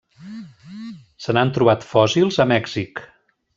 [1.25, 3.07] Se n'han trobat fòssils a Mèxic.